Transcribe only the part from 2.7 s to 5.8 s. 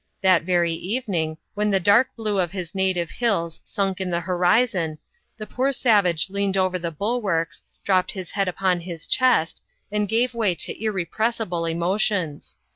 native hills sunk in the horizon, th( poor